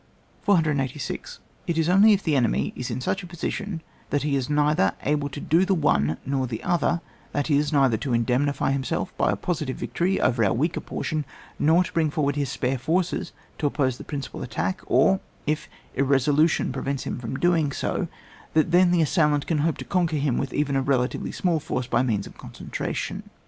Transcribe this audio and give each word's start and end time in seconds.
486. 0.45 1.39
It 1.67 1.77
is 1.77 1.87
only 1.87 2.11
if 2.11 2.23
the 2.23 2.35
enemy 2.35 2.73
is 2.75 2.89
in 2.89 2.99
such 3.01 3.21
a 3.21 3.27
position 3.27 3.83
that 4.09 4.23
he 4.23 4.35
is 4.35 4.49
neither 4.49 4.93
able 5.03 5.29
to 5.29 5.39
do 5.39 5.63
the 5.63 5.75
one 5.75 6.17
nor 6.25 6.47
the 6.47 6.63
other; 6.63 7.01
that 7.33 7.51
is, 7.51 7.71
neither 7.71 7.97
to 7.97 8.11
in 8.11 8.25
demnify 8.25 8.71
himself 8.73 9.15
by 9.15 9.29
a 9.31 9.35
positive 9.35 9.77
victory 9.77 10.19
over 10.19 10.43
our 10.43 10.53
weaker 10.55 10.79
portion, 10.79 11.23
nor 11.59 11.83
to 11.83 11.93
bring 11.93 12.09
forward 12.09 12.35
his 12.35 12.49
spare 12.49 12.79
forces 12.79 13.31
to 13.59 13.67
oppose 13.67 13.99
the 13.99 14.03
principal 14.03 14.41
attack, 14.41 14.81
or 14.87 15.19
if 15.45 15.69
irresolution 15.93 16.71
pre 16.73 16.81
vents 16.81 17.03
his 17.03 17.13
doing 17.39 17.71
so, 17.71 18.07
that 18.55 18.71
then 18.71 18.89
the 18.89 19.03
assail 19.03 19.35
ant 19.35 19.45
can 19.45 19.59
hope 19.59 19.77
to 19.77 19.85
conquer 19.85 20.17
him 20.17 20.35
with 20.39 20.51
even 20.51 20.75
a 20.75 20.81
relatively 20.81 21.25
very 21.29 21.33
small 21.33 21.59
force, 21.59 21.85
by 21.85 22.01
means 22.01 22.25
of 22.25 22.39
concentration. 22.39 23.29